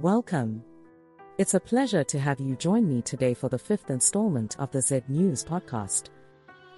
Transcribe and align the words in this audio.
Welcome. 0.00 0.64
It's 1.36 1.52
a 1.52 1.60
pleasure 1.60 2.02
to 2.02 2.18
have 2.18 2.40
you 2.40 2.56
join 2.56 2.88
me 2.88 3.02
today 3.02 3.34
for 3.34 3.50
the 3.50 3.58
fifth 3.58 3.90
installment 3.90 4.58
of 4.58 4.70
the 4.70 4.80
Z 4.80 5.02
News 5.06 5.44
podcast. 5.44 6.04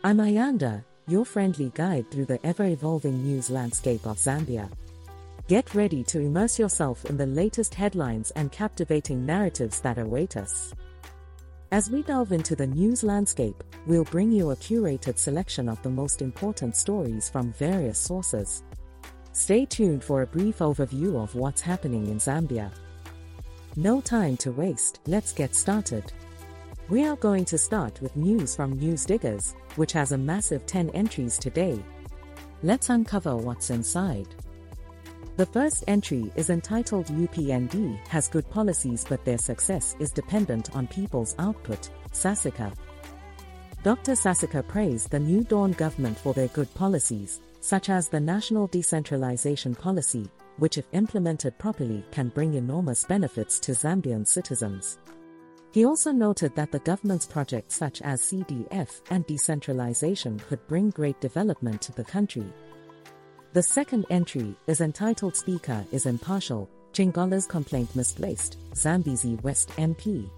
I'm 0.03 0.17
Ayanda, 0.17 0.85
your 1.07 1.25
friendly 1.25 1.71
guide 1.77 2.11
through 2.11 2.25
the 2.25 2.45
ever 2.45 2.65
evolving 2.65 3.23
news 3.23 3.51
landscape 3.51 4.05
of 4.05 4.17
Zambia. 4.17 4.69
Get 5.47 5.77
ready 5.77 6.03
to 6.03 6.19
immerse 6.19 6.59
yourself 6.59 7.05
in 7.05 7.17
the 7.17 7.25
latest 7.25 7.73
headlines 7.73 8.33
and 8.33 8.51
captivating 8.51 9.25
narratives 9.25 9.81
that 9.83 9.99
await 9.99 10.37
us. 10.37 10.75
As 11.71 11.91
we 11.91 12.03
delve 12.03 12.33
into 12.33 12.57
the 12.57 12.67
news 12.67 13.05
landscape, 13.05 13.63
we'll 13.87 14.05
bring 14.05 14.33
you 14.33 14.51
a 14.51 14.57
curated 14.57 15.19
selection 15.19 15.69
of 15.69 15.81
the 15.83 15.89
most 15.89 16.21
important 16.21 16.75
stories 16.75 17.31
from 17.31 17.53
various 17.53 17.99
sources. 17.99 18.65
Stay 19.31 19.67
tuned 19.67 20.03
for 20.03 20.23
a 20.23 20.27
brief 20.27 20.59
overview 20.59 21.23
of 21.23 21.37
what's 21.37 21.61
happening 21.61 22.09
in 22.09 22.19
Zambia. 22.19 22.73
No 23.77 24.01
time 24.01 24.37
to 24.37 24.53
waste, 24.53 25.01
let's 25.09 25.33
get 25.33 25.57
started. 25.57 26.13
We 26.89 27.05
are 27.05 27.17
going 27.17 27.45
to 27.47 27.59
start 27.59 28.01
with 28.01 28.15
news 28.15 28.55
from 28.55 28.79
Newsdiggers, 28.79 29.57
which 29.75 29.93
has 29.95 30.13
a 30.13 30.19
massive 30.19 30.65
10 30.65 30.91
entries 30.91 31.37
today. 31.39 31.83
Let's 32.63 32.89
uncover 32.91 33.37
what's 33.37 33.71
inside. 33.71 34.29
The 35.37 35.47
first 35.47 35.83
entry 35.89 36.31
is 36.37 36.51
entitled 36.51 37.07
UPND 37.07 37.99
has 38.07 38.29
good 38.29 38.49
policies 38.49 39.05
but 39.09 39.25
their 39.25 39.39
success 39.39 39.97
is 39.99 40.13
dependent 40.13 40.77
on 40.77 40.87
people's 40.87 41.35
output, 41.41 41.91
Sasika. 42.13 42.73
Dr. 43.83 44.13
Sasika 44.13 44.67
praised 44.69 45.11
the 45.11 45.19
New 45.19 45.43
Dawn 45.43 45.73
government 45.73 46.17
for 46.17 46.33
their 46.33 46.49
good 46.49 46.73
policies, 46.77 47.41
such 47.59 47.91
as 47.91 48.09
the 48.09 48.21
National 48.21 48.69
Decentralization 48.69 49.75
Policy, 49.75 50.31
which 50.59 50.79
if 50.79 50.87
implemented 50.93 51.59
properly 51.59 52.05
can 52.11 52.29
bring 52.29 52.55
enormous 52.55 53.05
benefits 53.05 53.59
to 53.61 53.73
Zambian 53.73 54.27
citizens. 54.27 54.99
He 55.73 55.85
also 55.85 56.13
noted 56.13 56.55
that 56.55 56.71
the 56.71 56.79
government's 56.79 57.27
projects 57.27 57.75
such 57.75 58.01
as 58.03 58.23
CDF 58.23 59.01
and 59.11 59.27
decentralization 59.27 60.39
could 60.49 60.65
bring 60.69 60.91
great 60.91 61.21
development 61.21 61.83
to 61.83 61.93
the 61.93 62.05
country. 62.05 62.47
The 63.55 63.63
second 63.63 64.07
entry 64.09 64.55
is 64.69 64.81
entitled 64.81 65.37
Speaker 65.37 65.85
is 65.91 66.07
Impartial, 66.07 66.71
Chingola's 66.93 67.47
Complaint 67.47 67.95
Misplaced, 67.97 68.57
Zambezi 68.77 69.35
West 69.43 69.71
MP. 69.71 70.31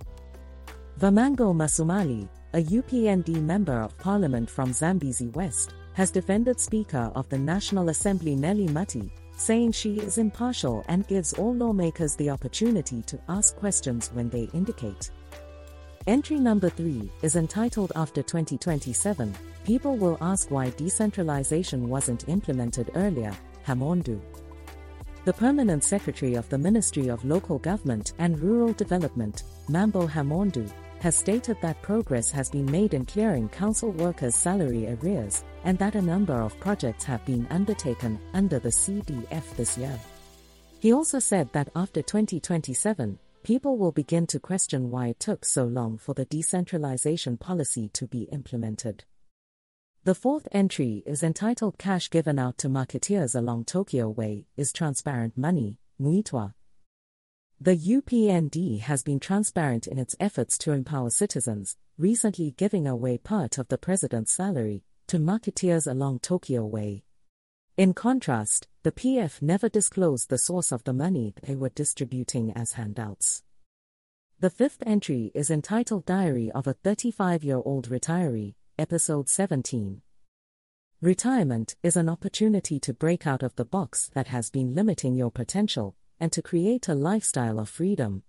Vamango 0.99 1.55
Masumali, 1.55 2.27
a 2.55 2.63
UPND 2.63 3.43
Member 3.43 3.83
of 3.83 3.97
Parliament 3.99 4.49
from 4.49 4.73
Zambezi 4.73 5.29
West, 5.29 5.75
has 5.93 6.11
defended 6.11 6.59
Speaker 6.59 7.13
of 7.15 7.29
the 7.29 7.39
National 7.39 7.91
Assembly 7.91 8.35
Nelly 8.35 8.69
Mutti, 8.69 9.11
saying 9.37 9.73
she 9.73 10.01
is 10.01 10.19
impartial 10.19 10.85
and 10.89 11.07
gives 11.07 11.33
all 11.35 11.55
lawmakers 11.55 12.17
the 12.17 12.31
opportunity 12.31 13.03
to 13.03 13.19
ask 13.29 13.57
questions 13.57 14.11
when 14.13 14.29
they 14.31 14.49
indicate. 14.53 15.11
Entry 16.07 16.39
number 16.39 16.69
3 16.71 17.11
is 17.23 17.37
entitled 17.37 17.93
After 17.97 18.23
2027, 18.23 19.35
People 19.65 19.97
Will 19.97 20.17
Ask 20.21 20.51
Why 20.51 20.71
Decentralization 20.71 21.89
Wasn't 21.89 22.29
Implemented 22.29 22.91
Earlier, 22.95 23.37
Hamaundu. 23.67 24.21
The 25.25 25.33
Permanent 25.33 25.83
Secretary 25.83 26.35
of 26.35 26.49
the 26.49 26.59
Ministry 26.59 27.09
of 27.09 27.25
Local 27.25 27.59
Government 27.59 28.13
and 28.19 28.39
Rural 28.39 28.73
Development, 28.75 29.43
Maambo 29.69 30.09
Hamaundu, 30.09 30.71
has 31.07 31.15
stated 31.15 31.57
that 31.61 31.81
progress 31.83 32.33
has 32.33 32.51
been 32.51 32.69
made 32.69 32.93
in 32.93 33.05
clearing 33.05 33.49
council 33.51 33.93
workers' 33.93 34.35
salary 34.35 34.93
arrears, 34.93 35.45
and 35.63 35.79
that 35.79 35.95
a 35.95 36.03
number 36.03 36.35
of 36.43 36.59
projects 36.59 37.05
have 37.05 37.25
been 37.25 37.47
undertaken 37.51 38.19
under 38.35 38.59
the 38.59 38.71
CDF 38.71 39.55
this 39.55 39.79
year. 39.79 39.97
He 40.81 40.93
also 40.93 41.21
said 41.21 41.49
that 41.53 41.69
after 41.77 42.03
2027, 42.03 43.21
people 43.45 43.79
will 43.79 43.93
begin 43.93 44.27
to 44.27 44.41
question 44.41 44.91
why 44.91 45.07
it 45.07 45.21
took 45.21 45.45
so 45.45 45.63
long 45.63 45.97
for 45.97 46.13
the 46.13 46.25
decentralization 46.25 47.37
policy 47.37 47.89
to 47.91 48.09
be 48.09 48.23
implemented. 48.33 49.05
The 50.03 50.17
fourth 50.17 50.49
entry 50.51 51.05
is 51.07 51.23
entitled 51.23 51.79
Cash 51.79 52.11
Given 52.11 52.41
Out 52.41 52.59
to 52.59 52.69
Marketeers 52.69 53.37
Along 53.37 53.65
Tokyo 53.65 54.09
Way 54.09 54.47
is 54.57 54.73
Transparent 54.73 55.39
Money, 55.39 55.79
Mweetwa. 56.03 56.56
The 57.59 57.75
UPND 57.75 58.81
has 58.81 59.03
been 59.03 59.19
transparent 59.19 59.87
in 59.87 59.99
its 59.99 60.15
efforts 60.21 60.59
to 60.59 60.73
empower 60.73 61.09
citizens, 61.09 61.79
recently 61.97 62.51
giving 62.51 62.87
away 62.87 63.17
part 63.17 63.57
of 63.57 63.69
the 63.69 63.79
president's 63.79 64.31
salary 64.31 64.85
to 65.07 65.19
marketeers 65.19 65.91
along 65.91 66.19
Tokyo 66.19 66.67
Way. 66.67 67.05
In 67.79 67.95
contrast, 67.95 68.69
the 68.83 68.93
PF 68.93 69.41
never 69.41 69.71
disclosed 69.71 70.29
the 70.29 70.37
source 70.37 70.71
of 70.71 70.85
the 70.85 70.93
money 70.93 71.33
they 71.45 71.57
were 71.57 71.71
distributing 71.71 72.53
as 72.53 72.73
handouts. 72.73 73.43
The 74.39 74.51
fifth 74.51 74.83
entry 74.85 75.33
is 75.35 75.51
entitled 75.51 76.05
Diary 76.05 76.53
of 76.53 76.67
a 76.67 76.75
35 76.75 77.43
year 77.43 77.63
old 77.65 77.89
retiree, 77.89 78.55
Episode 78.79 79.31
17. 79.31 80.03
Retirement 81.01 81.75
is 81.83 81.97
an 81.97 82.11
opportunity 82.11 82.79
to 82.81 82.93
break 82.93 83.27
out 83.27 83.43
of 83.43 83.57
the 83.57 83.65
box 83.65 84.11
that 84.13 84.27
has 84.27 84.51
been 84.51 84.75
limiting 84.75 85.15
your 85.15 85.31
potential 85.31 85.97
and 86.21 86.33
to 86.33 86.43
create 86.43 86.89
a 86.89 86.95
lifestyle 86.95 87.59
of 87.59 87.69
freedom. 87.69 88.23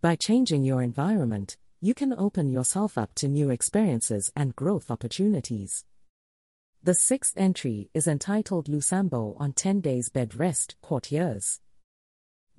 By 0.00 0.16
changing 0.16 0.64
your 0.64 0.82
environment, 0.82 1.56
you 1.80 1.94
can 1.94 2.12
open 2.12 2.50
yourself 2.50 2.96
up 2.96 3.14
to 3.16 3.28
new 3.28 3.50
experiences 3.50 4.32
and 4.34 4.56
growth 4.56 4.90
opportunities. 4.90 5.84
The 6.82 6.94
sixth 6.94 7.34
entry 7.36 7.88
is 7.94 8.06
entitled 8.06 8.68
Lusambo 8.68 9.36
on 9.40 9.52
10 9.52 9.80
Days 9.80 10.10
Bed 10.10 10.34
Rest, 10.34 10.76
Courtiers. 10.82 11.60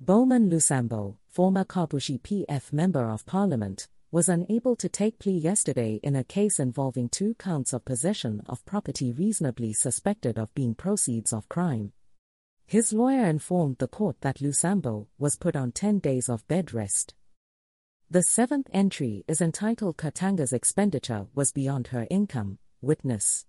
Bowman 0.00 0.50
Lusambo, 0.50 1.16
former 1.28 1.64
Kabushi 1.64 2.20
PF 2.20 2.72
Member 2.72 3.08
of 3.08 3.24
Parliament, 3.24 3.88
was 4.10 4.28
unable 4.28 4.76
to 4.76 4.88
take 4.88 5.18
plea 5.18 5.38
yesterday 5.38 6.00
in 6.02 6.16
a 6.16 6.24
case 6.24 6.58
involving 6.58 7.08
two 7.08 7.34
counts 7.34 7.72
of 7.72 7.84
possession 7.84 8.42
of 8.46 8.64
property 8.64 9.12
reasonably 9.12 9.72
suspected 9.72 10.38
of 10.38 10.54
being 10.54 10.74
proceeds 10.74 11.32
of 11.32 11.48
crime. 11.48 11.92
His 12.68 12.92
lawyer 12.92 13.26
informed 13.26 13.78
the 13.78 13.86
court 13.86 14.16
that 14.22 14.40
Lusambo 14.40 15.06
was 15.18 15.36
put 15.36 15.54
on 15.54 15.70
10 15.70 16.00
days 16.00 16.28
of 16.28 16.46
bed 16.48 16.74
rest. 16.74 17.14
The 18.10 18.24
seventh 18.24 18.68
entry 18.72 19.24
is 19.28 19.40
entitled 19.40 19.96
Katanga's 19.96 20.52
expenditure 20.52 21.28
was 21.32 21.52
beyond 21.52 21.88
her 21.88 22.08
income, 22.10 22.58
witness. 22.80 23.46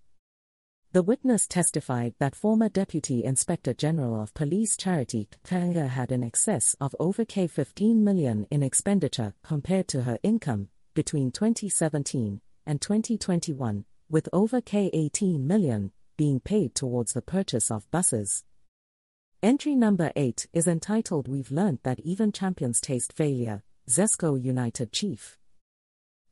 The 0.92 1.02
witness 1.02 1.48
testified 1.48 2.14
that 2.20 2.36
former 2.36 2.68
Deputy 2.68 3.24
Inspector 3.24 3.74
General 3.74 4.22
of 4.22 4.34
Police 4.34 4.76
Charity 4.76 5.28
Katanga 5.32 5.88
had 5.88 6.12
an 6.12 6.22
excess 6.22 6.76
of 6.80 6.94
over 7.00 7.24
K 7.24 7.48
15 7.48 8.04
million 8.04 8.46
in 8.52 8.62
expenditure 8.62 9.34
compared 9.42 9.88
to 9.88 10.02
her 10.02 10.20
income 10.22 10.68
between 10.94 11.32
2017 11.32 12.40
and 12.66 12.80
2021, 12.80 13.84
with 14.08 14.28
over 14.32 14.60
K 14.60 14.90
18 14.92 15.44
million 15.44 15.90
being 16.16 16.38
paid 16.38 16.76
towards 16.76 17.14
the 17.14 17.22
purchase 17.22 17.70
of 17.70 17.90
buses. 17.90 18.44
Entry 19.40 19.76
number 19.76 20.10
8 20.16 20.48
is 20.52 20.66
entitled 20.66 21.28
We've 21.28 21.52
Learned 21.52 21.78
That 21.84 22.00
Even 22.00 22.32
Champions 22.32 22.80
Taste 22.80 23.12
Failure, 23.12 23.62
Zesco 23.88 24.34
United 24.34 24.90
Chief. 24.90 25.38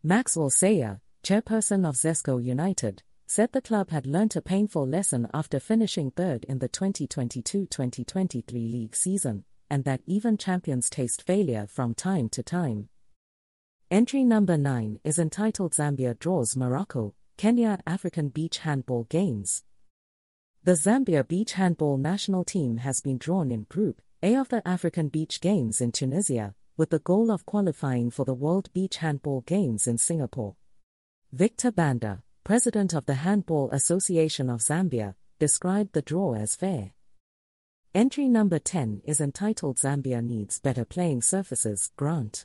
Maxwell 0.03 0.51
Sayer, 0.51 1.01
chairperson 1.23 1.89
of 1.89 1.95
Zesco 1.95 2.43
United, 2.43 3.05
said 3.29 3.53
the 3.53 3.61
club 3.61 3.91
had 3.91 4.09
learnt 4.09 4.35
a 4.35 4.43
painful 4.43 4.85
lesson 4.85 5.29
after 5.33 5.61
finishing 5.61 6.11
third 6.11 6.43
in 6.47 6.59
the 6.59 6.67
2022 6.67 7.67
2023 7.67 8.61
league 8.67 8.97
season, 8.97 9.45
and 9.71 9.85
that 9.85 10.01
even 10.07 10.37
champions 10.37 10.91
taste 10.91 11.23
failure 11.23 11.69
from 11.69 11.95
time 11.95 12.29
to 12.31 12.43
time. 12.43 12.89
Entry 13.89 14.25
number 14.25 14.57
9 14.57 14.99
is 15.05 15.21
entitled 15.21 15.75
Zambia 15.75 16.19
Draws 16.19 16.57
Morocco, 16.57 17.15
Kenya 17.37 17.79
African 17.87 18.31
Beach 18.31 18.59
Handball 18.59 19.05
Games. 19.05 19.63
The 20.67 20.73
Zambia 20.73 21.23
beach 21.23 21.53
handball 21.53 21.97
national 21.97 22.43
team 22.43 22.79
has 22.79 23.01
been 23.01 23.19
drawn 23.19 23.53
in 23.53 23.67
Group 23.69 24.03
A 24.21 24.35
of 24.35 24.49
the 24.49 24.67
African 24.67 25.07
Beach 25.07 25.41
Games 25.41 25.81
in 25.81 25.93
Tunisia, 25.93 26.57
with 26.77 26.91
the 26.91 26.99
goal 26.99 27.31
of 27.31 27.47
qualifying 27.47 28.11
for 28.11 28.25
the 28.25 28.35
World 28.35 28.73
Beach 28.73 28.97
Handball 28.97 29.43
Games 29.43 29.87
in 29.87 29.97
Singapore. 29.97 30.57
Victor 31.31 31.71
Banda, 31.71 32.25
president 32.43 32.95
of 32.95 33.07
the 33.07 33.15
Handball 33.15 33.71
Association 33.71 34.51
of 34.51 34.59
Zambia, 34.59 35.15
described 35.39 35.93
the 35.93 36.03
draw 36.03 36.35
as 36.35 36.57
fair. 36.57 36.95
Entry 37.95 38.29
number 38.29 38.59
10 38.59 39.03
is 39.05 39.21
entitled 39.21 39.77
Zambia 39.77 40.21
Needs 40.21 40.59
Better 40.59 40.85
Playing 40.85 41.23
Surfaces, 41.23 41.93
Grant. 41.95 42.45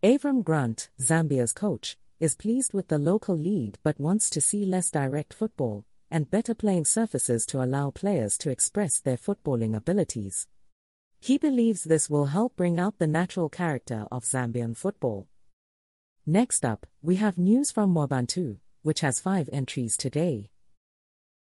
Avram 0.00 0.44
Grant, 0.44 0.90
Zambia's 1.00 1.52
coach, 1.52 1.98
is 2.20 2.36
pleased 2.36 2.72
with 2.72 2.86
the 2.86 2.98
local 2.98 3.36
league 3.36 3.78
but 3.82 3.98
wants 3.98 4.30
to 4.30 4.40
see 4.40 4.64
less 4.64 4.92
direct 4.92 5.34
football, 5.34 5.84
and 6.10 6.30
better 6.30 6.54
playing 6.54 6.84
surfaces 6.84 7.46
to 7.46 7.62
allow 7.62 7.90
players 7.90 8.38
to 8.38 8.50
express 8.50 9.00
their 9.00 9.16
footballing 9.16 9.76
abilities. 9.76 10.46
He 11.20 11.38
believes 11.38 11.84
this 11.84 12.10
will 12.10 12.26
help 12.26 12.56
bring 12.56 12.78
out 12.78 12.98
the 12.98 13.06
natural 13.06 13.48
character 13.48 14.06
of 14.10 14.24
Zambian 14.24 14.76
football. 14.76 15.26
Next 16.24 16.64
up, 16.64 16.86
we 17.02 17.16
have 17.16 17.38
news 17.38 17.70
from 17.70 17.94
Mwebantu, 17.94 18.58
which 18.82 19.00
has 19.00 19.20
five 19.20 19.48
entries 19.52 19.96
today. 19.96 20.50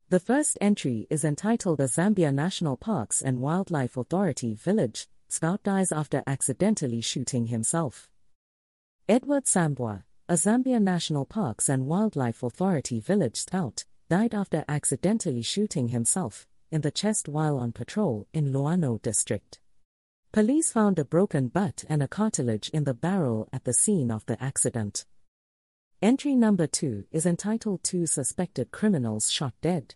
The 0.09 0.19
first 0.19 0.57
entry 0.61 1.07
is 1.09 1.23
entitled 1.23 1.79
The 1.79 1.85
Zambia 1.85 2.33
National 2.33 2.77
Parks 2.77 3.21
and 3.21 3.41
Wildlife 3.41 3.97
Authority 3.97 4.53
Village, 4.53 5.07
Scout 5.27 5.63
dies 5.63 5.91
after 5.91 6.23
accidentally 6.27 7.01
shooting 7.01 7.47
himself. 7.47 8.09
Edward 9.09 9.45
Sambwa, 9.45 10.03
a 10.29 10.33
Zambia 10.35 10.81
National 10.81 11.25
Parks 11.25 11.67
and 11.67 11.87
Wildlife 11.87 12.43
Authority 12.43 12.99
village 12.99 13.37
scout, 13.37 13.85
died 14.09 14.33
after 14.33 14.63
accidentally 14.67 15.41
shooting 15.41 15.89
himself 15.89 16.47
in 16.71 16.81
the 16.81 16.91
chest 16.91 17.27
while 17.27 17.57
on 17.57 17.71
patrol 17.71 18.27
in 18.33 18.51
Luano 18.51 18.99
district. 19.01 19.59
Police 20.31 20.71
found 20.71 20.99
a 20.99 21.05
broken 21.05 21.47
butt 21.47 21.85
and 21.87 22.03
a 22.03 22.07
cartilage 22.07 22.69
in 22.69 22.83
the 22.83 22.93
barrel 22.93 23.47
at 23.53 23.63
the 23.63 23.73
scene 23.73 24.11
of 24.11 24.25
the 24.25 24.41
accident. 24.43 25.05
Entry 26.01 26.35
number 26.35 26.67
2 26.67 27.05
is 27.11 27.25
entitled 27.25 27.83
Two 27.83 28.05
Suspected 28.05 28.71
Criminals 28.71 29.31
Shot 29.31 29.53
Dead. 29.61 29.95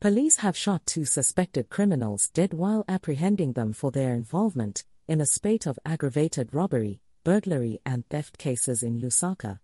Police 0.00 0.36
have 0.36 0.56
shot 0.56 0.86
two 0.86 1.04
suspected 1.04 1.70
criminals 1.70 2.28
dead 2.28 2.54
while 2.54 2.84
apprehending 2.86 3.54
them 3.54 3.72
for 3.72 3.90
their 3.90 4.14
involvement 4.14 4.84
in 5.08 5.20
a 5.20 5.26
spate 5.26 5.66
of 5.66 5.76
aggravated 5.84 6.54
robbery, 6.54 7.00
burglary, 7.24 7.80
and 7.84 8.08
theft 8.08 8.38
cases 8.38 8.84
in 8.84 9.00
Lusaka. 9.00 9.58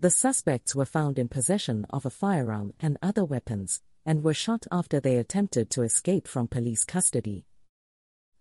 The 0.00 0.08
suspects 0.08 0.74
were 0.74 0.86
found 0.86 1.18
in 1.18 1.28
possession 1.28 1.84
of 1.90 2.06
a 2.06 2.10
firearm 2.10 2.72
and 2.80 2.96
other 3.02 3.22
weapons, 3.22 3.82
and 4.06 4.24
were 4.24 4.32
shot 4.32 4.66
after 4.72 4.98
they 4.98 5.18
attempted 5.18 5.68
to 5.70 5.82
escape 5.82 6.26
from 6.26 6.48
police 6.48 6.84
custody. 6.84 7.44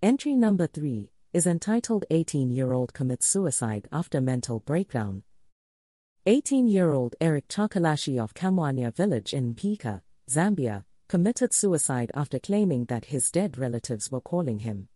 Entry 0.01 0.35
number 0.35 0.67
3 0.67 1.11
is 1.33 1.45
entitled 1.45 2.05
18 2.09 2.49
year 2.49 2.71
old 2.71 2.93
commits 2.93 3.27
suicide 3.27 3.89
after 3.91 4.21
mental 4.21 4.61
breakdown. 4.61 5.23
18 6.25 6.69
year 6.69 6.93
old 6.93 7.17
Eric 7.19 7.49
Chakalashi 7.49 8.17
of 8.17 8.33
Kamwania 8.33 8.95
village 8.95 9.33
in 9.33 9.53
Mpika, 9.53 9.99
Zambia, 10.29 10.85
committed 11.09 11.51
suicide 11.53 12.09
after 12.13 12.39
claiming 12.39 12.85
that 12.85 13.11
his 13.11 13.29
dead 13.31 13.57
relatives 13.57 14.09
were 14.09 14.21
calling 14.21 14.59
him. 14.59 14.87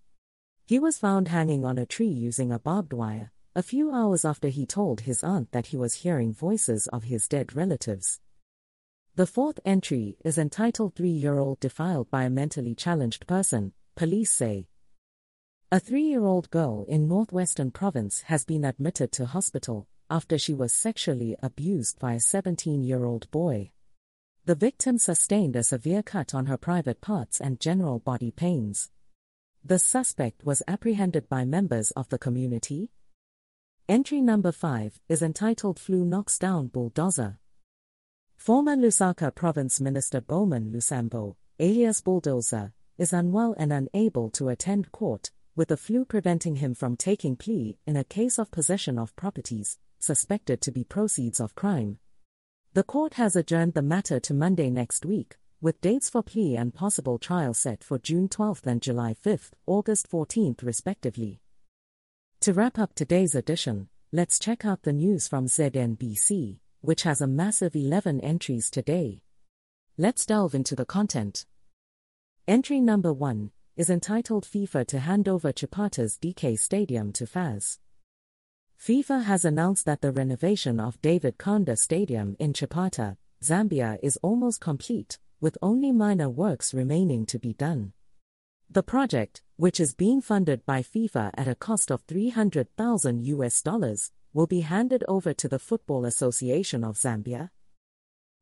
He 0.66 0.80
was 0.80 0.98
found 0.98 1.27
hanging 1.27 1.66
on 1.66 1.77
a 1.77 1.86
tree 1.86 2.07
using 2.07 2.54
a 2.54 2.59
barbed 2.59 2.94
wire, 2.94 3.32
a 3.56 3.62
few 3.62 3.94
hours 3.94 4.26
after 4.26 4.48
he 4.48 4.66
told 4.66 5.02
his 5.02 5.24
aunt 5.24 5.52
that 5.52 5.68
he 5.68 5.78
was 5.78 5.94
hearing 5.94 6.34
voices 6.34 6.88
of 6.88 7.04
his 7.04 7.28
dead 7.28 7.56
relatives. 7.56 8.20
The 9.16 9.28
fourth 9.28 9.60
entry 9.64 10.18
is 10.26 10.40
entitled 10.40 10.96
Three 10.96 11.10
Year 11.10 11.38
Old 11.38 11.60
Defiled 11.60 12.10
by 12.10 12.24
a 12.24 12.32
Mentally 12.32 12.74
Challenged 12.74 13.28
Person, 13.28 13.74
police 13.96 14.32
say. 14.32 14.68
A 15.72 15.80
three 15.80 16.04
year 16.04 16.24
old 16.24 16.50
girl 16.50 16.86
in 16.88 17.08
Northwestern 17.08 17.70
Province 17.70 18.22
has 18.24 18.44
been 18.44 18.66
admitted 18.66 19.12
to 19.14 19.26
hospital 19.26 19.88
after 20.10 20.38
she 20.38 20.54
was 20.54 20.74
sexually 20.74 21.36
abused 21.42 22.00
by 22.00 22.14
a 22.14 22.20
17 22.20 22.84
year 22.84 23.06
old 23.06 23.30
boy. 23.30 23.72
The 24.46 24.56
victim 24.56 24.98
sustained 24.98 25.56
a 25.56 25.64
severe 25.64 26.02
cut 26.04 26.34
on 26.34 26.48
her 26.48 26.58
private 26.58 27.02
parts 27.02 27.40
and 27.40 27.60
general 27.60 28.00
body 28.00 28.32
pains. 28.32 28.90
The 29.64 29.80
suspect 29.80 30.44
was 30.44 30.62
apprehended 30.68 31.30
by 31.30 31.46
members 31.46 31.92
of 31.92 32.10
the 32.10 32.18
community. 32.18 32.92
Entry 33.89 34.21
number 34.21 34.53
5 34.53 35.01
is 35.09 35.21
entitled 35.21 35.77
Flu 35.77 36.06
Knocks 36.06 36.39
Down 36.39 36.68
Bulldozer. 36.68 37.38
Former 38.38 38.77
Lusaka 38.77 39.35
Province 39.35 39.81
Minister 39.81 40.21
Bowman 40.21 40.71
Lusambo, 40.71 41.35
alias 41.59 42.00
Bulldozer, 42.00 42.71
is 42.97 43.12
unwell 43.12 43.53
and 43.57 43.74
unable 43.74 44.30
to 44.30 44.47
attend 44.47 44.94
court 44.94 45.31
with 45.57 45.68
the 45.68 45.75
flu 45.75 46.06
preventing 46.06 46.56
him 46.56 46.74
from 46.74 46.95
taking 46.95 47.35
plea 47.35 47.77
in 47.85 47.97
a 47.97 48.06
case 48.06 48.39
of 48.39 48.51
possession 48.51 48.97
of 48.97 49.13
properties, 49.18 49.80
suspected 50.00 50.62
to 50.62 50.71
be 50.71 50.85
proceeds 50.85 51.41
of 51.41 51.53
crime. 51.53 52.00
The 52.71 52.83
court 52.83 53.15
has 53.15 53.35
adjourned 53.35 53.74
the 53.74 53.81
matter 53.81 54.18
to 54.21 54.33
Monday 54.33 54.69
next 54.69 55.06
week, 55.06 55.35
with 55.59 55.81
dates 55.81 56.09
for 56.09 56.24
plea 56.24 56.56
and 56.56 56.74
possible 56.74 57.19
trial 57.19 57.53
set 57.53 57.83
for 57.83 58.00
June 58.00 58.30
12 58.30 58.62
and 58.63 58.81
July 58.81 59.13
5, 59.13 59.51
August 59.65 60.07
14, 60.07 60.56
respectively. 60.62 61.41
To 62.44 62.51
wrap 62.51 62.78
up 62.78 62.94
today's 62.94 63.36
edition, 63.36 63.88
let's 64.12 64.38
check 64.38 64.66
out 64.66 64.81
the 64.81 64.92
news 64.92 65.30
from 65.30 65.45
ZNBC, 65.45 66.57
which 66.81 67.04
has 67.04 67.22
a 67.22 67.25
massive 67.25 67.74
11 67.74 68.19
entries 68.19 68.69
today. 68.69 69.22
Let's 69.98 70.25
delve 70.25 70.54
into 70.54 70.75
the 70.75 70.84
content. 70.84 71.45
Entry 72.45 72.81
number 72.81 73.13
1 73.13 73.51
is 73.78 73.90
entitled 73.90 74.44
FIFA 74.44 74.86
to 74.88 75.00
hand 75.00 75.30
over 75.30 75.54
Chipata's 75.54 76.18
DK 76.22 76.60
Stadium 76.60 77.13
to 77.13 77.25
FAZ. 77.25 77.80
FIFA 78.78 79.24
has 79.24 79.45
announced 79.45 79.86
that 79.86 80.01
the 80.01 80.12
renovation 80.12 80.81
of 80.81 81.01
David 81.01 81.38
Kaunda 81.38 81.78
Stadium 81.78 82.36
in 82.40 82.51
Chipata, 82.51 83.16
Zambia 83.42 84.00
is 84.04 84.19
almost 84.22 84.60
complete, 84.60 85.18
with 85.40 85.57
only 85.62 85.94
minor 85.94 86.30
works 86.30 86.74
remaining 86.74 87.25
to 87.28 87.40
be 87.40 87.54
done. 87.54 87.94
The 88.69 88.84
project, 88.84 89.44
which 89.56 89.80
is 89.80 89.94
being 89.94 90.22
funded 90.22 90.66
by 90.66 90.82
FIFA 90.82 91.32
at 91.36 91.48
a 91.48 91.56
cost 91.56 91.92
of 91.92 92.02
300,000 92.08 93.26
US 93.26 93.62
dollars, 93.62 94.12
will 94.34 94.48
be 94.48 94.62
handed 94.62 95.04
over 95.08 95.34
to 95.34 95.48
the 95.48 95.60
Football 95.60 96.06
Association 96.06 96.84
of 96.84 96.98
Zambia. 96.98 97.52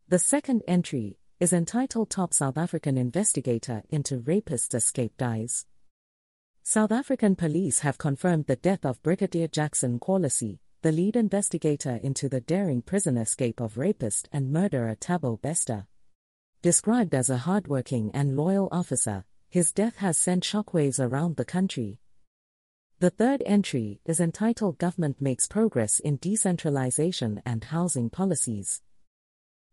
The 0.08 0.20
second 0.20 0.64
entry 0.68 1.18
is 1.40 1.54
entitled 1.54 2.10
Top 2.10 2.34
South 2.34 2.58
African 2.58 2.98
Investigator 2.98 3.84
into 3.90 4.20
Rapist's 4.20 4.76
Escape 4.76 5.18
Dies. 5.18 5.66
South 6.64 6.92
African 6.92 7.36
police 7.36 7.80
have 7.80 7.98
confirmed 7.98 8.46
the 8.46 8.56
death 8.56 8.86
of 8.86 9.02
Brigadier 9.02 9.48
Jackson 9.48 10.00
Qualisi, 10.00 10.60
the 10.84 10.92
lead 10.92 11.16
investigator 11.16 12.00
into 12.04 12.30
the 12.30 12.42
daring 12.42 12.82
prison 12.82 13.18
escape 13.18 13.60
of 13.60 13.78
rapist 13.78 14.30
and 14.32 14.52
murderer 14.52 14.96
Thabo 14.96 15.42
Bester. 15.42 15.88
Described 16.62 17.16
as 17.16 17.30
a 17.30 17.38
hardworking 17.38 18.12
and 18.14 18.38
loyal 18.38 18.70
officer, 18.72 19.26
his 19.52 19.74
death 19.74 19.98
has 19.98 20.18
sent 20.18 20.44
shockwaves 20.44 20.98
around 20.98 21.36
the 21.36 21.44
country. 21.44 22.00
The 23.00 23.10
third 23.10 23.44
entry 23.46 24.00
is 24.06 24.22
entitled 24.22 24.78
Government 24.78 25.20
Makes 25.20 25.50
Progress 25.50 26.00
in 26.00 26.16
Decentralization 26.22 27.42
and 27.46 27.66
Housing 27.66 28.10
Policies. 28.10 28.82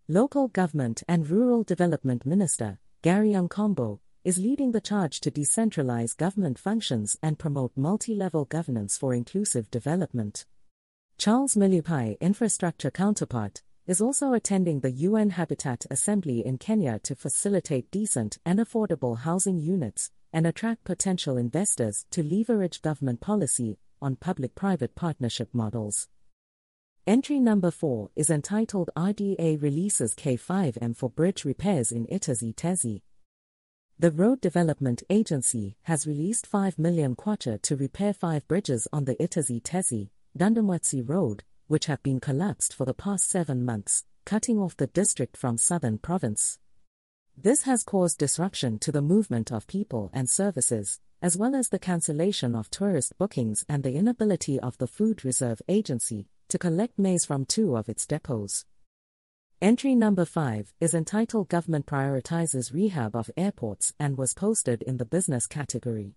Local 0.09 0.49
Government 0.49 1.05
and 1.07 1.31
Rural 1.31 1.63
Development 1.63 2.27
Minister, 2.27 2.81
Gary 3.03 3.31
Nkombo, 3.31 4.01
is 4.25 4.39
leading 4.39 4.73
the 4.73 4.81
charge 4.81 5.21
to 5.21 5.31
decentralize 5.31 6.17
government 6.17 6.59
functions 6.59 7.17
and 7.23 7.39
promote 7.39 7.71
multi 7.77 8.17
level 8.17 8.47
governance 8.47 8.99
for 8.99 9.15
inclusive 9.15 9.71
development. 9.71 10.45
Charles 11.19 11.55
Milupi, 11.55 12.19
infrastructure 12.19 12.91
counterpart, 12.91 13.63
is 13.89 14.03
also 14.03 14.35
attending 14.35 14.81
the 14.81 14.91
UN 14.91 15.31
Habitat 15.31 15.87
Assembly 15.91 16.45
in 16.45 16.59
Kenya 16.59 16.99
to 17.05 17.17
facilitate 17.17 17.91
decent 17.91 18.37
and 18.45 18.59
affordable 18.59 19.21
housing 19.21 19.59
units 19.59 20.11
and 20.31 20.47
attract 20.47 20.85
potential 20.85 21.39
investors 21.39 22.05
to 22.11 22.23
leverage 22.23 22.83
government 22.83 23.23
policy 23.23 23.79
on 24.03 24.15
public 24.15 24.55
private 24.55 24.95
partnership 24.95 25.49
models. 25.55 26.07
Entry 27.07 27.41
number 27.41 27.71
4 27.71 28.11
is 28.15 28.29
entitled 28.29 28.91
RDA 28.95 29.63
Releases 29.63 30.15
K5M 30.15 30.95
for 30.95 31.09
Bridge 31.09 31.47
Repairs 31.47 31.91
in 31.91 32.07
Itezhi 32.09 32.55
Tezhi. 32.55 33.01
The 33.99 34.11
Road 34.11 34.43
Development 34.43 35.03
Agency 35.09 35.79
has 35.85 36.07
released 36.07 36.47
5 36.47 36.79
million 36.79 37.17
kwacha 37.17 37.63
to 37.63 37.75
repair 37.75 38.13
five 38.13 38.47
bridges 38.47 38.87
on 38.93 39.07
the 39.07 39.15
Itezhi 39.15 39.63
Tezhi, 39.63 40.11
Dundumwezi 40.37 41.09
Road, 41.09 41.43
which 41.69 41.87
have 41.87 42.03
been 42.03 42.19
collapsed 42.19 42.75
for 42.75 42.85
the 42.85 42.93
past 42.93 43.31
seven 43.31 43.65
months, 43.65 44.05
cutting 44.25 44.59
off 44.59 44.77
the 44.77 44.89
district 44.89 45.37
from 45.37 45.57
southern 45.57 45.99
province. 45.99 46.59
This 47.37 47.63
has 47.63 47.85
caused 47.85 48.19
disruption 48.19 48.81
to 48.81 48.91
the 48.91 49.01
movement 49.01 49.53
of 49.53 49.67
people 49.69 50.11
and 50.13 50.29
services, 50.29 50.99
as 51.23 51.37
well 51.37 51.55
as 51.55 51.69
the 51.69 51.79
cancellation 51.79 52.55
of 52.55 52.71
tourist 52.71 53.17
bookings 53.17 53.65
and 53.69 53.83
the 53.83 53.95
inability 53.95 54.59
of 54.59 54.77
the 54.79 54.87
Food 54.87 55.25
Reserve 55.25 55.63
Agency 55.69 56.27
to 56.49 56.59
collect 56.59 56.99
maize 56.99 57.25
from 57.25 57.45
two 57.45 57.77
of 57.77 57.89
its 57.89 58.07
depots. 58.07 58.65
Entry 59.61 59.95
number 59.95 60.25
5 60.25 60.73
is 60.81 60.95
entitled 60.95 61.49
Government 61.49 61.87
Prioritizes 61.87 62.73
Rehab 62.73 63.17
of 63.17 63.31
Airports 63.37 63.93
and 63.99 64.17
was 64.17 64.35
posted 64.35 64.83
in 64.83 64.99
the 64.99 65.05
business 65.05 65.47
category. 65.47 66.15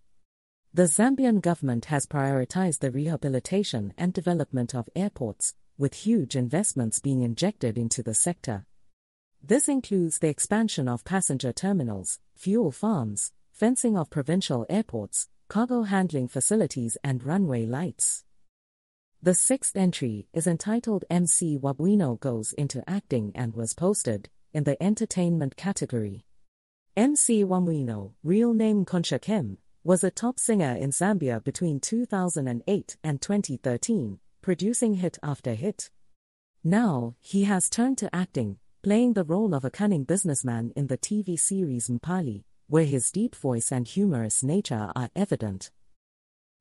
The 0.73 0.83
Zambian 0.83 1.41
government 1.41 1.85
has 1.85 2.05
prioritized 2.05 2.79
the 2.79 2.91
rehabilitation 2.91 3.93
and 3.97 4.13
development 4.13 4.73
of 4.73 4.87
airports, 4.95 5.53
with 5.77 5.93
huge 5.93 6.33
investments 6.37 7.01
being 7.01 7.23
injected 7.23 7.77
into 7.77 8.01
the 8.01 8.13
sector. 8.13 8.65
This 9.43 9.67
includes 9.67 10.19
the 10.19 10.29
expansion 10.29 10.87
of 10.87 11.03
passenger 11.03 11.51
terminals, 11.51 12.19
fuel 12.37 12.71
farms, 12.71 13.33
fencing 13.51 13.97
of 13.97 14.09
provincial 14.09 14.65
airports, 14.69 15.27
cargo 15.49 15.83
handling 15.83 16.29
facilities, 16.29 16.95
and 17.03 17.21
runway 17.25 17.65
lights. 17.65 18.23
The 19.21 19.33
sixth 19.33 19.75
entry 19.75 20.29
is 20.31 20.47
entitled 20.47 21.03
MC 21.09 21.57
Wabwino 21.57 22.17
Goes 22.17 22.53
into 22.53 22.81
Acting 22.89 23.33
and 23.35 23.53
was 23.55 23.73
posted 23.73 24.29
in 24.53 24.63
the 24.63 24.81
entertainment 24.81 25.57
category. 25.57 26.23
MC 26.95 27.43
Wabwino, 27.43 28.13
real 28.23 28.53
name 28.53 28.85
Konsha 28.85 29.21
Kem, 29.21 29.57
was 29.83 30.03
a 30.03 30.11
top 30.11 30.39
singer 30.39 30.75
in 30.75 30.91
Zambia 30.91 31.43
between 31.43 31.79
2008 31.79 32.97
and 33.03 33.21
2013, 33.21 34.19
producing 34.41 34.93
hit 34.95 35.17
after 35.23 35.55
hit. 35.55 35.89
Now, 36.63 37.15
he 37.19 37.45
has 37.45 37.69
turned 37.69 37.97
to 37.99 38.15
acting, 38.15 38.57
playing 38.83 39.13
the 39.13 39.23
role 39.23 39.55
of 39.55 39.65
a 39.65 39.71
cunning 39.71 40.03
businessman 40.03 40.71
in 40.75 40.85
the 40.85 40.99
TV 40.99 41.39
series 41.39 41.87
Mpali, 41.87 42.43
where 42.67 42.85
his 42.85 43.09
deep 43.09 43.35
voice 43.35 43.71
and 43.71 43.87
humorous 43.87 44.43
nature 44.43 44.91
are 44.95 45.09
evident. 45.15 45.71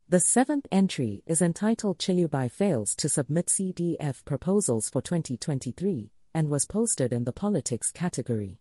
The 0.08 0.20
seventh 0.20 0.66
entry 0.72 1.22
is 1.26 1.42
entitled 1.42 1.98
Chilubi 1.98 2.50
Fails 2.50 2.94
to 2.96 3.08
Submit 3.10 3.46
CDF 3.46 4.24
Proposals 4.24 4.88
for 4.88 5.02
2023 5.02 6.10
and 6.34 6.48
was 6.48 6.64
posted 6.64 7.12
in 7.12 7.24
the 7.24 7.32
Politics 7.32 7.92
category. 7.92 8.59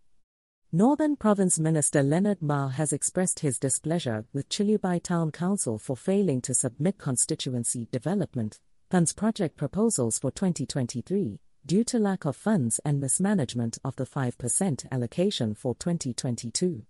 Northern 0.71 1.15
Province 1.15 1.57
Minister 1.57 2.03
Leonard 2.03 2.41
Mbao 2.41 2.73
has 2.73 2.93
expressed 2.93 3.39
his 3.39 3.57
displeasure 3.57 4.25
with 4.33 4.49
Chilubi 4.49 5.01
Town 5.01 5.31
Council 5.31 5.79
for 5.79 5.97
failing 5.97 6.41
to 6.41 6.53
submit 6.53 6.99
constituency 6.99 7.87
development 7.91 8.59
funds 8.91 9.11
project 9.11 9.57
proposals 9.57 10.19
for 10.19 10.29
2023 10.29 11.39
due 11.65 11.83
to 11.85 11.97
lack 11.97 12.23
of 12.23 12.35
funds 12.35 12.79
and 12.85 12.99
mismanagement 12.99 13.79
of 13.83 13.95
the 13.95 14.05
5% 14.05 14.85
allocation 14.91 15.55
for 15.55 15.73
2022. 15.73 16.83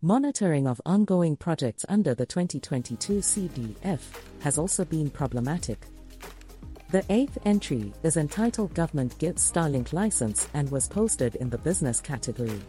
Monitoring 0.00 0.66
of 0.66 0.80
ongoing 0.86 1.36
projects 1.36 1.84
under 1.90 2.14
the 2.14 2.24
2022 2.24 3.18
CDF 3.18 4.00
has 4.40 4.56
also 4.56 4.86
been 4.86 5.10
problematic. 5.10 5.84
The 6.90 7.04
eighth 7.10 7.36
entry 7.44 7.92
is 8.02 8.16
entitled 8.16 8.72
Government 8.72 9.18
Gives 9.18 9.52
Starlink 9.52 9.92
License 9.92 10.48
and 10.54 10.70
was 10.70 10.88
posted 10.88 11.34
in 11.34 11.50
the 11.50 11.58
business 11.58 12.00
category. 12.00 12.60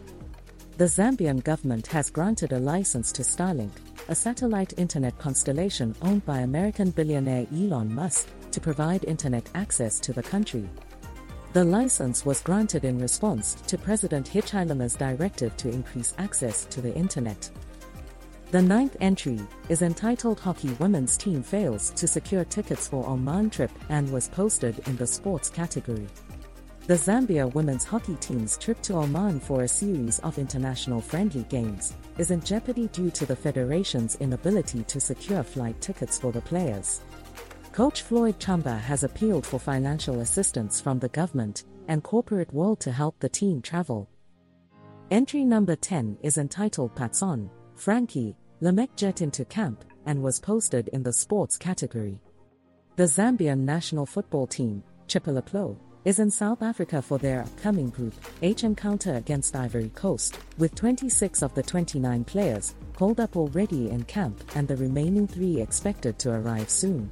The 0.76 0.86
Zambian 0.86 1.44
government 1.44 1.86
has 1.86 2.10
granted 2.10 2.52
a 2.52 2.58
license 2.58 3.12
to 3.12 3.22
Starlink, 3.22 3.70
a 4.08 4.14
satellite 4.14 4.74
internet 4.76 5.16
constellation 5.18 5.94
owned 6.02 6.26
by 6.26 6.38
American 6.40 6.90
billionaire 6.90 7.46
Elon 7.54 7.94
Musk, 7.94 8.28
to 8.50 8.60
provide 8.60 9.04
internet 9.04 9.48
access 9.54 10.00
to 10.00 10.12
the 10.12 10.22
country. 10.22 10.68
The 11.52 11.62
license 11.62 12.26
was 12.26 12.40
granted 12.40 12.84
in 12.84 12.98
response 12.98 13.54
to 13.68 13.78
President 13.78 14.28
Hichilema's 14.28 14.96
directive 14.96 15.56
to 15.58 15.68
increase 15.68 16.12
access 16.18 16.64
to 16.64 16.80
the 16.80 16.92
internet. 16.96 17.48
The 18.50 18.62
ninth 18.62 18.96
entry 19.00 19.40
is 19.68 19.82
entitled 19.82 20.40
Hockey 20.40 20.70
Women's 20.80 21.16
Team 21.16 21.44
Fails 21.44 21.90
to 21.90 22.08
Secure 22.08 22.44
Tickets 22.44 22.88
for 22.88 23.08
Oman 23.08 23.50
Trip 23.50 23.70
and 23.90 24.10
was 24.10 24.26
posted 24.26 24.80
in 24.88 24.96
the 24.96 25.06
sports 25.06 25.48
category. 25.48 26.08
The 26.86 26.92
Zambia 26.92 27.50
women's 27.54 27.84
hockey 27.84 28.14
team's 28.16 28.58
trip 28.58 28.82
to 28.82 28.96
Oman 28.96 29.40
for 29.40 29.62
a 29.62 29.68
series 29.68 30.18
of 30.18 30.36
international 30.36 31.00
friendly 31.00 31.44
games 31.44 31.94
is 32.18 32.30
in 32.30 32.42
jeopardy 32.42 32.88
due 32.88 33.10
to 33.12 33.24
the 33.24 33.34
federation's 33.34 34.16
inability 34.16 34.84
to 34.84 35.00
secure 35.00 35.42
flight 35.42 35.80
tickets 35.80 36.18
for 36.18 36.30
the 36.30 36.42
players. 36.42 37.00
Coach 37.72 38.02
Floyd 38.02 38.38
Chamba 38.38 38.78
has 38.78 39.02
appealed 39.02 39.46
for 39.46 39.58
financial 39.58 40.20
assistance 40.20 40.78
from 40.78 40.98
the 40.98 41.08
government 41.08 41.64
and 41.88 42.02
corporate 42.02 42.52
world 42.52 42.80
to 42.80 42.92
help 42.92 43.18
the 43.18 43.30
team 43.30 43.62
travel. 43.62 44.06
Entry 45.10 45.42
number 45.42 45.76
10 45.76 46.18
is 46.22 46.36
entitled 46.36 46.94
Patson, 46.94 47.48
Frankie, 47.76 48.36
Lamek 48.60 48.94
Jet 48.94 49.22
into 49.22 49.46
camp 49.46 49.86
and 50.04 50.22
was 50.22 50.38
posted 50.38 50.88
in 50.88 51.02
the 51.02 51.14
sports 51.14 51.56
category. 51.56 52.20
The 52.96 53.04
Zambian 53.04 53.60
national 53.60 54.04
football 54.04 54.46
team, 54.46 54.82
Chipolopolo, 55.08 55.78
is 56.04 56.18
in 56.18 56.30
South 56.30 56.62
Africa 56.62 57.00
for 57.00 57.18
their 57.18 57.40
upcoming 57.40 57.88
Group 57.88 58.14
H 58.42 58.64
encounter 58.64 59.14
against 59.14 59.56
Ivory 59.56 59.90
Coast, 59.94 60.38
with 60.58 60.74
26 60.74 61.42
of 61.42 61.54
the 61.54 61.62
29 61.62 62.24
players 62.24 62.74
called 62.94 63.20
up 63.20 63.36
already 63.36 63.90
in 63.90 64.04
camp 64.04 64.42
and 64.54 64.68
the 64.68 64.76
remaining 64.76 65.26
three 65.26 65.60
expected 65.60 66.18
to 66.18 66.30
arrive 66.30 66.68
soon. 66.68 67.10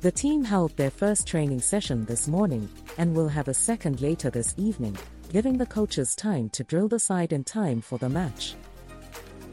The 0.00 0.10
team 0.10 0.44
held 0.44 0.76
their 0.76 0.90
first 0.90 1.26
training 1.26 1.60
session 1.60 2.04
this 2.04 2.26
morning 2.26 2.68
and 2.96 3.14
will 3.14 3.28
have 3.28 3.48
a 3.48 3.54
second 3.54 4.00
later 4.00 4.30
this 4.30 4.54
evening, 4.56 4.96
giving 5.32 5.58
the 5.58 5.66
coaches 5.66 6.14
time 6.14 6.48
to 6.50 6.64
drill 6.64 6.88
the 6.88 6.98
side 6.98 7.32
in 7.32 7.44
time 7.44 7.80
for 7.80 7.98
the 7.98 8.08
match. 8.08 8.54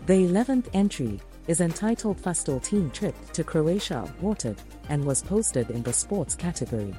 The 0.06 0.26
11th 0.28 0.68
entry 0.74 1.20
is 1.48 1.60
entitled 1.60 2.22
Futsal 2.22 2.64
Team 2.64 2.90
Trip 2.92 3.16
to 3.34 3.44
Croatia 3.44 4.10
Watered 4.22 4.62
and 4.90 5.04
was 5.04 5.22
posted 5.22 5.70
in 5.70 5.84
the 5.84 5.94
sports 5.94 6.36
category. 6.36 6.94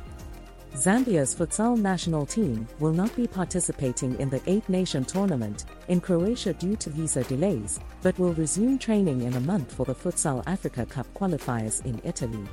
Zambia's 0.76 1.32
futsal 1.32 1.78
national 1.78 2.26
team 2.26 2.66
will 2.80 2.92
not 2.92 3.14
be 3.14 3.28
participating 3.28 4.18
in 4.18 4.28
the 4.28 4.42
Eight 4.46 4.68
Nation 4.68 5.04
tournament 5.04 5.66
in 5.86 6.00
Croatia 6.00 6.52
due 6.52 6.74
to 6.76 6.90
visa 6.90 7.22
delays, 7.24 7.78
but 8.02 8.18
will 8.18 8.32
resume 8.34 8.76
training 8.76 9.22
in 9.22 9.34
a 9.34 9.40
month 9.40 9.72
for 9.72 9.86
the 9.86 9.94
Futsal 9.94 10.42
Africa 10.48 10.84
Cup 10.84 11.06
qualifiers 11.14 11.84
in 11.86 12.00
Italy. 12.02 12.44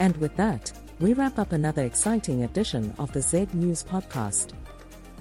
And 0.00 0.16
with 0.16 0.34
that, 0.36 0.72
we 0.98 1.12
wrap 1.12 1.38
up 1.38 1.52
another 1.52 1.84
exciting 1.84 2.44
edition 2.44 2.94
of 2.98 3.12
the 3.12 3.20
Z 3.20 3.48
News 3.52 3.82
podcast. 3.82 4.54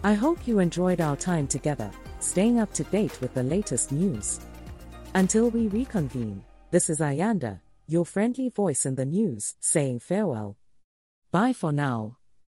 I 0.01 0.13
hope 0.13 0.47
you 0.47 0.59
enjoyed 0.59 1.01
our 1.01 1.17
time 1.17 1.47
together, 1.47 1.91
staying 2.21 2.61
up 2.61 2.71
to 2.75 2.85
date 2.85 3.19
with 3.19 3.33
the 3.33 3.43
latest 3.43 3.91
news. 3.91 4.39
Until 5.15 5.49
we 5.49 5.67
reconvene, 5.67 6.45
this 6.71 6.89
is 6.89 7.01
Ayanda, 7.01 7.59
your 7.87 8.05
friendly 8.05 8.47
voice 8.47 8.85
in 8.85 8.95
the 8.95 9.05
news, 9.05 9.55
saying 9.59 9.99
farewell. 9.99 10.58
Bye 11.31 11.53
for 11.53 11.71
now. 11.71 12.18